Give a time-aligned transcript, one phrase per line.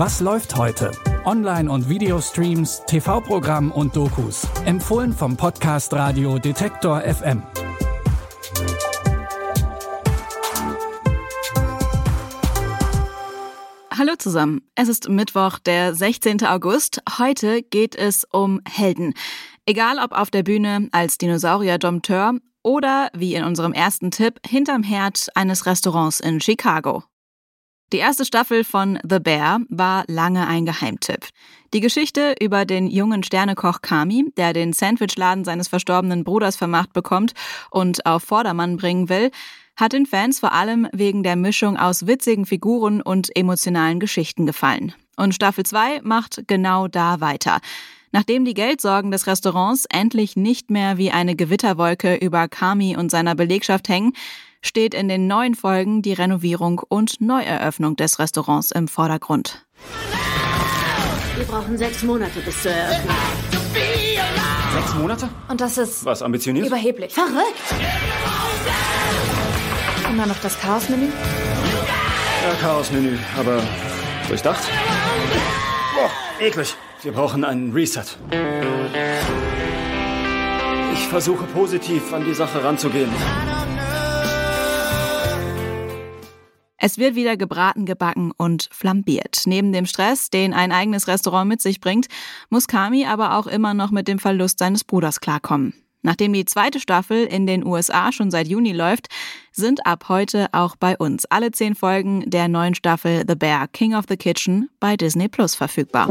[0.00, 0.92] Was läuft heute?
[1.24, 4.46] Online- und Videostreams, TV-Programm und Dokus.
[4.64, 7.42] Empfohlen vom Podcast Radio Detektor FM.
[13.90, 14.62] Hallo zusammen.
[14.76, 16.46] Es ist Mittwoch, der 16.
[16.46, 17.02] August.
[17.18, 19.14] Heute geht es um Helden.
[19.66, 25.26] Egal ob auf der Bühne als Dinosaurier-Dompteur oder, wie in unserem ersten Tipp, hinterm Herd
[25.34, 27.02] eines Restaurants in Chicago.
[27.90, 31.26] Die erste Staffel von The Bear war lange ein Geheimtipp.
[31.72, 37.32] Die Geschichte über den jungen Sternekoch Kami, der den Sandwichladen seines verstorbenen Bruders vermacht bekommt
[37.70, 39.30] und auf Vordermann bringen will,
[39.74, 44.92] hat den Fans vor allem wegen der Mischung aus witzigen Figuren und emotionalen Geschichten gefallen.
[45.16, 47.58] Und Staffel 2 macht genau da weiter.
[48.12, 53.34] Nachdem die Geldsorgen des Restaurants endlich nicht mehr wie eine Gewitterwolke über Kami und seiner
[53.34, 54.12] Belegschaft hängen,
[54.62, 59.64] steht in den neuen Folgen die Renovierung und Neueröffnung des Restaurants im Vordergrund.
[61.36, 63.14] Wir brauchen sechs Monate bis zur Eröffnung.
[64.74, 65.28] Sechs Monate?
[65.48, 66.66] Und das ist Was, ambitioniert?
[66.66, 67.12] überheblich.
[67.14, 67.62] Verrückt!
[70.10, 71.06] Immer noch das Chaos-Menü?
[71.06, 73.62] Ja, Chaos-Menü, aber
[74.28, 74.62] durchdacht?
[75.94, 76.10] Boah,
[76.44, 76.74] eklig.
[77.02, 78.02] Wir brauchen einen Reset.
[80.94, 83.10] Ich versuche positiv an die Sache ranzugehen.
[86.80, 89.42] Es wird wieder gebraten, gebacken und flambiert.
[89.46, 92.06] Neben dem Stress, den ein eigenes Restaurant mit sich bringt,
[92.50, 95.74] muss Kami aber auch immer noch mit dem Verlust seines Bruders klarkommen.
[96.02, 99.08] Nachdem die zweite Staffel in den USA schon seit Juni läuft,
[99.50, 103.96] sind ab heute auch bei uns alle zehn Folgen der neuen Staffel The Bear King
[103.96, 106.08] of the Kitchen bei Disney Plus verfügbar.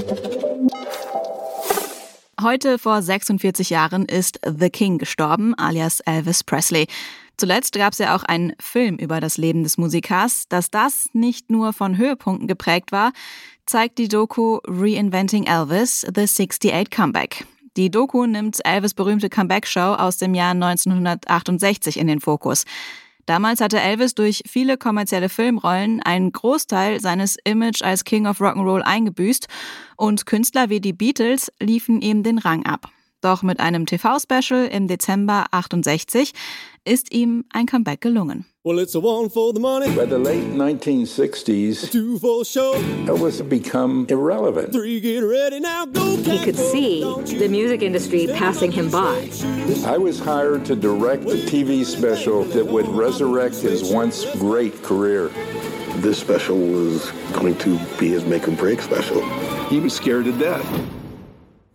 [2.40, 6.86] Heute vor 46 Jahren ist The King gestorben, alias Elvis Presley.
[7.36, 10.48] Zuletzt gab es ja auch einen Film über das Leben des Musikers.
[10.48, 13.12] Dass das nicht nur von Höhepunkten geprägt war,
[13.66, 17.48] zeigt die Doku Reinventing Elvis, The 68 Comeback.
[17.76, 22.66] Die Doku nimmt Elvis berühmte Comeback-Show aus dem Jahr 1968 in den Fokus.
[23.28, 28.82] Damals hatte Elvis durch viele kommerzielle Filmrollen einen Großteil seines Image als King of Rock'n'Roll
[28.82, 29.48] eingebüßt
[29.98, 32.90] und Künstler wie die Beatles liefen ihm den Rang ab.
[33.22, 36.34] Doch mit einem TV-Special im Dezember 68
[36.86, 38.46] ist ihm ein Comeback gelungen.
[38.64, 42.76] Well, it's a one for the money, By the late 1960s, two for show,
[43.08, 44.72] Elvis had become irrelevant.
[44.72, 46.18] three get ready now, go.
[46.18, 47.02] He could see
[47.40, 49.30] the music industry passing him by.
[49.86, 55.30] I was hired to direct a TV special that would resurrect his once great career.
[56.02, 59.24] This special was going to be his make or break special.
[59.70, 60.66] He was scared to death.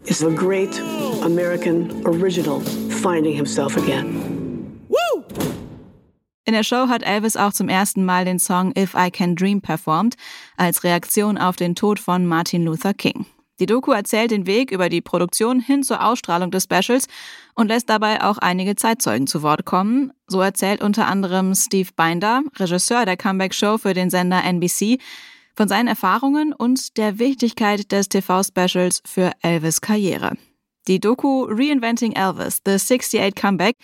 [0.05, 0.73] is a great
[1.23, 2.61] American original
[2.91, 4.79] finding himself again.
[4.89, 5.25] Woo!
[6.45, 9.61] In der Show hat Elvis auch zum ersten Mal den Song If I Can Dream
[9.61, 10.17] performt,
[10.57, 13.27] als Reaktion auf den Tod von Martin Luther King.
[13.61, 17.07] Die Doku erzählt den Weg über die Produktion hin zur Ausstrahlung des Specials
[17.55, 20.13] und lässt dabei auch einige Zeitzeugen zu Wort kommen.
[20.27, 24.99] So erzählt unter anderem Steve Binder, Regisseur der Comeback-Show für den Sender NBC,
[25.55, 30.33] von seinen Erfahrungen und der Wichtigkeit des TV-Specials für Elvis Karriere.
[30.89, 33.77] Die Doku Reinventing Elvis, The 68 Comeback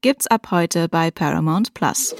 [0.00, 2.16] gibt's ab heute bei Paramount Plus.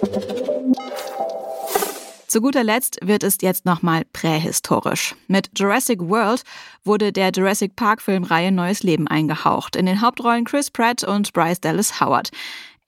[2.26, 5.14] Zu guter Letzt wird es jetzt nochmal prähistorisch.
[5.26, 6.42] Mit Jurassic World
[6.84, 9.74] wurde der Jurassic Park Filmreihe neues Leben eingehaucht.
[9.74, 12.30] In den Hauptrollen Chris Pratt und Bryce Dallas Howard.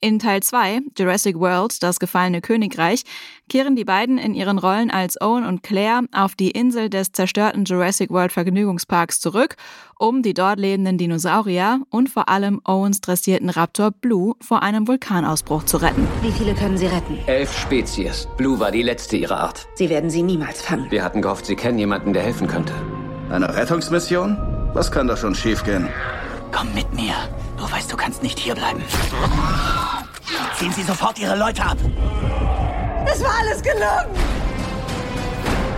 [0.01, 3.03] In Teil 2, Jurassic World, das gefallene Königreich,
[3.49, 7.65] kehren die beiden in ihren Rollen als Owen und Claire auf die Insel des zerstörten
[7.65, 9.57] Jurassic World Vergnügungsparks zurück,
[9.97, 15.65] um die dort lebenden Dinosaurier und vor allem Owens dressierten Raptor Blue vor einem Vulkanausbruch
[15.65, 16.07] zu retten.
[16.21, 17.17] Wie viele können Sie retten?
[17.27, 18.25] Elf Spezies.
[18.37, 19.67] Blue war die letzte ihrer Art.
[19.75, 20.89] Sie werden sie niemals fangen.
[20.91, 22.73] Wir hatten gehofft, Sie kennen jemanden, der helfen könnte.
[23.29, 24.37] Eine Rettungsmission?
[24.73, 25.89] Was kann da schon schiefgehen?
[26.51, 27.13] Komm mit mir.
[27.57, 28.81] Du weißt, du kannst nicht hierbleiben.
[30.57, 31.77] Ziehen Sie sofort Ihre Leute ab.
[33.11, 34.39] Es war alles gelungen!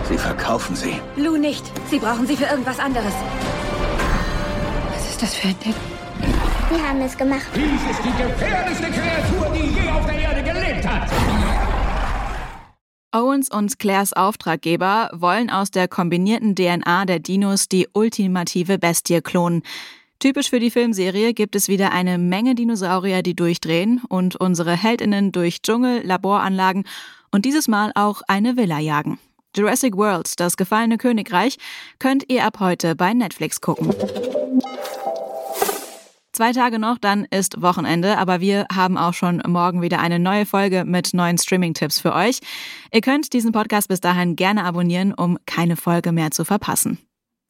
[0.08, 1.00] Sie verkaufen sie.
[1.16, 1.64] Lou nicht.
[1.88, 3.14] Sie brauchen sie für irgendwas anderes.
[4.92, 5.74] Was ist das für ein Ding?
[6.70, 7.46] Wir haben es gemacht.
[7.54, 11.08] Dies ist die gefährlichste Kreatur, die je auf der Erde gelebt hat.
[13.14, 19.62] Owens und Claires Auftraggeber wollen aus der kombinierten DNA der Dinos die ultimative Bestie klonen.
[20.22, 25.32] Typisch für die Filmserie gibt es wieder eine Menge Dinosaurier, die durchdrehen und unsere Heldinnen
[25.32, 26.84] durch Dschungel, Laboranlagen
[27.32, 29.18] und dieses Mal auch eine Villa jagen.
[29.56, 31.58] Jurassic World, das gefallene Königreich,
[31.98, 33.92] könnt ihr ab heute bei Netflix gucken.
[36.32, 40.46] Zwei Tage noch, dann ist Wochenende, aber wir haben auch schon morgen wieder eine neue
[40.46, 42.38] Folge mit neuen Streaming-Tipps für euch.
[42.94, 46.98] Ihr könnt diesen Podcast bis dahin gerne abonnieren, um keine Folge mehr zu verpassen.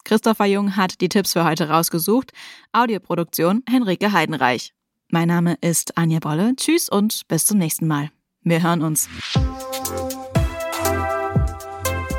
[0.04, 2.32] Christopher Jung hat die Tipps für heute rausgesucht.
[2.72, 4.72] Audioproduktion Henrike Heidenreich.
[5.08, 6.54] Mein Name ist Anja Bolle.
[6.56, 8.10] Tschüss und bis zum nächsten Mal.
[8.43, 9.08] Wir hören uns.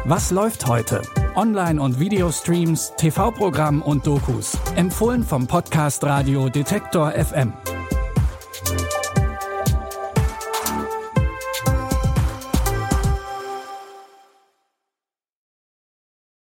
[0.06, 1.02] Was läuft heute?
[1.36, 4.58] Online- und Videostreams, TV-Programm und Dokus.
[4.76, 7.54] Empfohlen vom Podcast Radio Detektor FM.